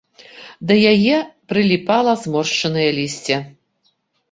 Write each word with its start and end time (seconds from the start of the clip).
Да 0.71 0.77
яе 0.93 1.17
прыліпала 1.53 2.11
зморшчанае 2.23 2.89
лісце. 2.99 3.41